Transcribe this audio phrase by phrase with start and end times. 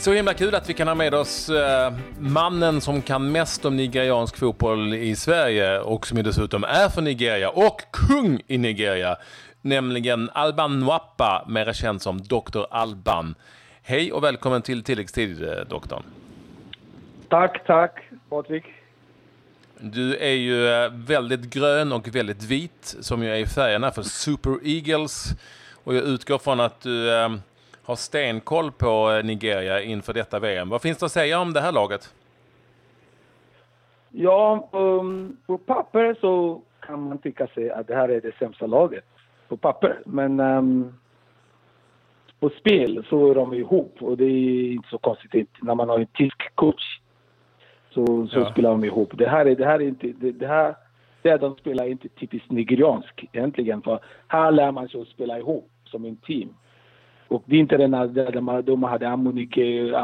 [0.00, 3.76] Så himla kul att vi kan ha med oss eh, mannen som kan mest om
[3.76, 9.16] nigeriansk fotboll i Sverige och som dessutom är från Nigeria och kung i Nigeria.
[9.60, 12.62] Nämligen Alban Nwapa, mer känd som Dr.
[12.70, 13.34] Alban.
[13.82, 16.02] Hej och välkommen till tilläggstid, eh, doktorn.
[17.28, 18.64] Tack, tack Patrik.
[19.80, 24.58] Du är ju eh, väldigt grön och väldigt vit, som ju är färgerna för Super
[24.64, 25.24] Eagles.
[25.84, 27.10] Och jag utgår från att du
[27.90, 30.68] har stenkoll på eh, Nigeria inför detta VM.
[30.68, 32.14] Vad finns det att säga om det här laget?
[34.10, 38.66] Ja, um, på papper så kan man tycka sig att det här är det sämsta
[38.66, 39.04] laget.
[39.48, 40.02] På papper.
[40.06, 40.94] Men um,
[42.40, 45.98] på spel så är de ihop och det är inte så konstigt när man har
[45.98, 47.00] en tysk coach.
[47.90, 48.50] Så, så ja.
[48.50, 49.10] spelar de ihop.
[49.14, 50.74] Det här är, det här är inte, det, det här,
[51.22, 53.82] det de spelar är inte typiskt nigeriansk egentligen.
[53.82, 56.54] För här lär man sig att spela ihop som en team.
[57.30, 59.96] Och det är inte den där de hade Amunike,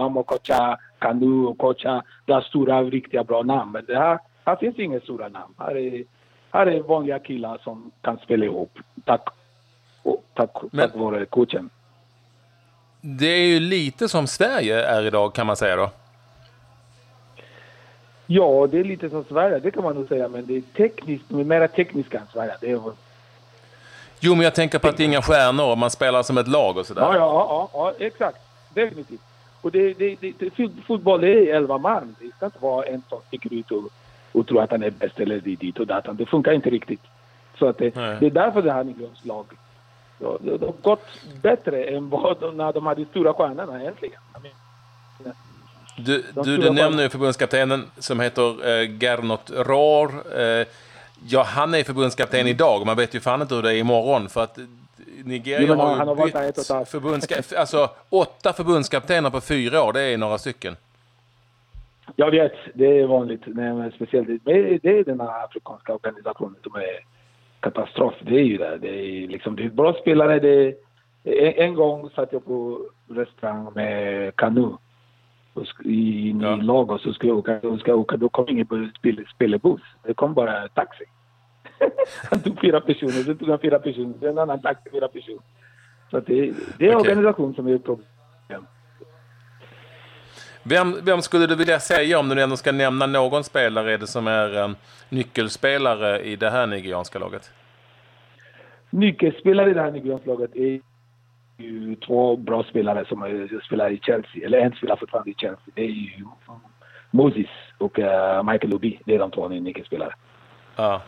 [0.00, 2.02] Amokocha, Kanu och Kocha.
[2.26, 3.72] Det är stora, riktiga bra namn.
[3.72, 5.54] Men det här, här finns inga stora namn.
[5.58, 6.04] Här är,
[6.50, 8.78] här är vanliga killar som kan spela ihop.
[9.04, 9.28] Tack,
[10.34, 11.70] tack, Men, tack vare coachen.
[13.00, 15.90] Det är ju lite som Sverige är idag kan man säga då.
[18.26, 20.28] Ja, det är lite som Sverige, det kan man nog säga.
[20.28, 22.54] Men det är tekniskt, mer tekniskt än Sverige.
[22.60, 22.80] Det är
[24.24, 26.76] Jo, men jag tänker på att det är inga stjärnor, man spelar som ett lag
[26.76, 27.02] och sådär.
[27.02, 28.38] Ja, ja, ja, ja exakt.
[28.74, 29.20] Definitivt.
[29.60, 32.16] Och det, det, det, det, fotboll är elva man.
[32.20, 33.82] Det ska inte vara en som sticker ut och,
[34.32, 36.16] och tror att han är bäst eller dit och datan.
[36.16, 37.02] Det funkar inte riktigt.
[37.58, 39.46] Så att det, det är därför det här lag
[40.18, 41.06] de, har gått
[41.42, 44.20] bättre än vad när de hade stora stjärnorna egentligen.
[45.96, 50.40] Du, du, du nämner ju förbundskaptenen som heter eh, Gernot Rohr.
[50.40, 50.66] Eh,
[51.28, 52.86] Ja, han är förbundskapten idag.
[52.86, 54.28] Man vet ju fan inte hur det är imorgon.
[54.28, 54.58] För att
[55.24, 59.92] Nigeria jo, har ju har bytt förbundska alltså, åtta förbundskaptener på fyra år.
[59.92, 60.76] Det är några stycken.
[62.16, 63.42] Jag vet, det är vanligt.
[63.46, 64.52] Nej, speciellt det
[64.98, 67.04] är den här afrikanska organisationen som är
[67.60, 68.14] katastrof.
[68.20, 68.78] Det är ju det.
[68.78, 70.40] Det är, liksom, det är bra spelare.
[70.40, 70.74] Det
[71.24, 74.68] en, en gång satt jag på restaurang med Kanu
[75.84, 76.56] i, ja.
[76.56, 78.16] Lagos och skulle åka, och ska åka.
[78.16, 78.92] Då kom ingen
[79.34, 79.80] spelbuss.
[80.02, 81.04] Det kom bara taxi.
[82.30, 85.42] han tog fyra personer, sen tog han fyra personer, sen en annan taxi, fyra personer.
[86.10, 87.10] Så det, det är okay.
[87.10, 88.06] organisation som är ett problem.
[90.62, 94.06] Vem, vem skulle du vilja säga, om du ändå ska nämna någon spelare, är det
[94.06, 94.76] som är um,
[95.08, 97.50] nyckelspelare i det här nigerianska laget?
[98.90, 100.80] Nyckelspelare i det här nigerianska laget är
[101.62, 105.72] ju två bra spelare som spelar i Chelsea, eller en spelar fortfarande i Chelsea.
[105.74, 106.24] Det är ju
[107.10, 107.46] Moses
[107.78, 109.00] och uh, Michael Obi.
[109.04, 110.14] Det är de två nyckelspelare.
[110.76, 111.02] Ja.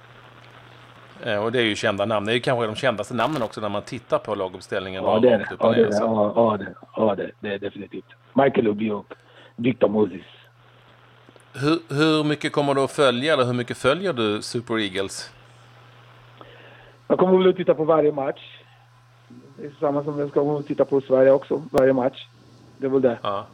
[1.42, 2.26] Och det är ju kända namn.
[2.26, 5.04] Det är ju kanske de kändaste namnen också när man tittar på laguppställningen.
[5.04, 5.46] Ja, det är det.
[5.60, 5.96] Ja, det, är det.
[6.00, 8.04] Ja, ja, det, ja det, det är definitivt.
[8.32, 9.14] Michael Obi och
[9.56, 10.26] Victor Moses.
[11.54, 15.32] Hur, hur mycket kommer du att följa, eller hur mycket följer du Super Eagles?
[17.08, 18.63] Jag kommer väl att titta på varje match.
[19.56, 22.26] Det är samma som jag ska titta på Sverige också, varje match.
[22.78, 23.18] Det är väl det.
[23.22, 23.46] Ja.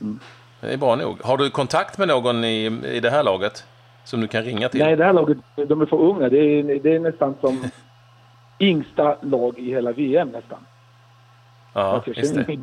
[0.00, 0.18] Mm.
[0.60, 1.22] Det är bra nog.
[1.22, 3.64] Har du kontakt med någon i, i det här laget?
[4.04, 4.80] Som du kan ringa till?
[4.80, 5.38] Nej, det här laget,
[5.68, 6.28] de är för unga.
[6.28, 7.64] Det är, det är nästan som
[8.60, 10.58] yngsta lag i hela VM nästan.
[11.72, 12.58] Ja, alltså, just det.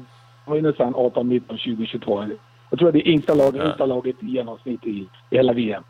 [0.45, 2.25] De ju nästan 18, 19, 20, 22.
[2.69, 3.68] Jag tror att det är yngsta laget, ja.
[3.68, 5.84] yngsta laget i genomsnitt i, i hela VM.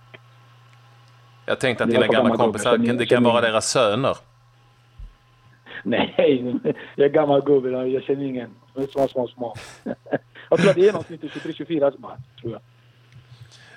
[1.45, 4.17] Jag tänkte att dina gamla kompisar, det kan vara deras söner.
[5.85, 6.55] Nej,
[6.95, 7.69] jag är gammal gubbe.
[7.69, 8.49] Jag känner ingen.
[8.91, 9.55] Små, små, små.
[10.49, 11.91] jag tror att det är genomsnittet 23-24
[12.41, 12.61] tror jag.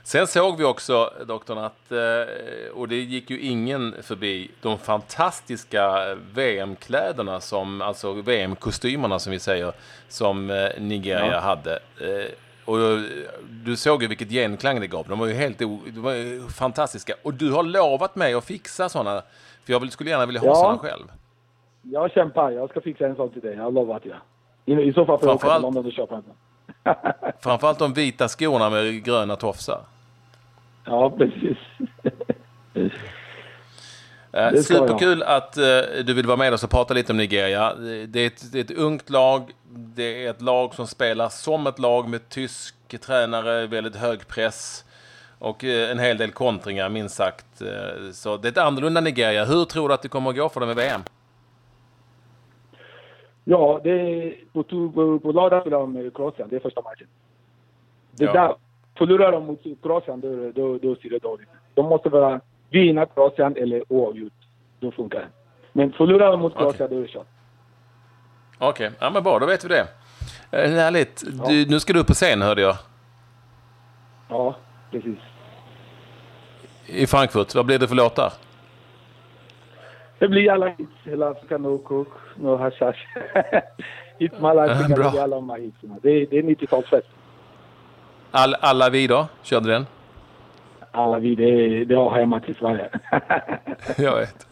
[0.02, 6.14] Sen såg vi också, doktorn, att, eh, och det gick ju ingen förbi, de fantastiska
[6.34, 9.72] VM-kläderna, som, alltså VM-kostymerna som vi säger,
[10.08, 11.40] som eh, Nigeria ja.
[11.40, 11.74] hade.
[11.74, 12.32] Eh,
[12.64, 12.78] och
[13.50, 15.08] du såg ju vilket genklang det gav.
[15.08, 17.14] De var ju helt de var fantastiska.
[17.22, 19.22] Och du har lovat mig att fixa sådana,
[19.64, 20.54] för jag skulle gärna vilja ha ja.
[20.54, 21.04] sådana själv.
[21.92, 22.50] Jag kämpar.
[22.50, 23.56] Jag ska fixa en sån till dig.
[23.56, 24.16] Jag lovar att jag.
[24.64, 26.34] I, I så fall får jag åka till London och köpa en sån.
[27.40, 29.80] Framförallt de vita skorna med gröna tofsar.
[30.84, 31.58] Ja, precis.
[34.32, 37.74] Eh, superkul att uh, du vill vara med oss och prata lite om Nigeria.
[38.06, 39.50] Det är, ett, det är, ett, ungt lag.
[39.70, 44.84] Det är ett lag som spelar som ett lag med tysk tränare, väldigt hög press
[45.38, 47.62] och uh, en hel del kontringar minst sagt.
[47.62, 49.44] Uh, så det är ett annorlunda Nigeria.
[49.44, 51.02] Hur tror du att det kommer att gå för dem i VM?
[53.48, 56.48] Ja, det är, på, på, på lördag spelar de med Kroatien.
[56.50, 57.06] Det är första matchen.
[58.10, 58.32] Det ja.
[58.32, 58.54] där,
[58.98, 62.40] förlorar de mot Kroatien, då, då, då ser det dåligt De måste vara
[62.70, 64.32] vinna Kroatien eller oavgjort.
[64.80, 65.28] Då funkar det.
[65.72, 66.96] Men förlorar de mot Kroatien, okay.
[66.96, 67.26] då är det kört.
[68.58, 68.98] Okej, okay.
[69.00, 69.88] ja men bra, då vet vi det.
[70.50, 71.24] Eh, Härligt.
[71.48, 72.76] Du, nu ska du upp på scen hörde jag.
[74.28, 74.56] Ja,
[74.90, 75.18] precis.
[76.86, 77.54] I Frankfurt.
[77.54, 78.32] Vad blir det för låtar?
[80.18, 80.90] Det blir alla hits.
[81.04, 82.98] Hela Afrika No Cook, No Hashash.
[84.18, 85.96] Hit My Life, Ja, det blir alla de här hitsen.
[86.02, 87.06] Det, är- är 90-talsfest.
[88.30, 89.26] All, alla vi då?
[89.42, 89.86] Körde den?
[90.90, 92.88] Alla vi, det, det har hemma till Sverige.
[93.96, 94.46] Jag vet.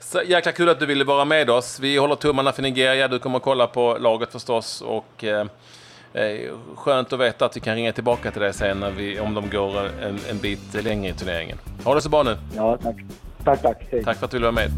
[0.00, 1.80] Så jäkla kul att du ville vara med oss.
[1.80, 3.08] Vi håller tummarna för Nigeria.
[3.08, 4.80] Du kommer att kolla på laget förstås.
[4.80, 5.46] Och, eh,
[6.12, 9.34] eh, skönt att veta att vi kan ringa tillbaka till dig sen när vi, om
[9.34, 11.58] de går en, en bit längre i turneringen.
[11.84, 12.36] Ha det så bra nu.
[12.56, 12.96] ja, tack.
[13.48, 13.86] Tack, tack.
[13.90, 14.04] Hej.
[14.04, 14.70] Tack för att du ville vara med.